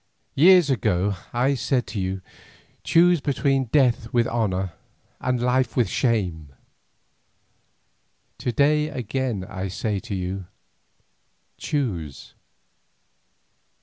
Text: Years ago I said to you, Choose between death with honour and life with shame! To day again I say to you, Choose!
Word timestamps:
Years 0.33 0.71
ago 0.71 1.15
I 1.31 1.53
said 1.53 1.85
to 1.93 1.99
you, 1.99 2.23
Choose 2.83 3.21
between 3.21 3.65
death 3.65 4.11
with 4.11 4.25
honour 4.25 4.73
and 5.19 5.39
life 5.39 5.77
with 5.77 5.87
shame! 5.89 6.51
To 8.39 8.51
day 8.51 8.87
again 8.89 9.45
I 9.47 9.67
say 9.67 9.99
to 9.99 10.15
you, 10.15 10.47
Choose! 11.59 12.33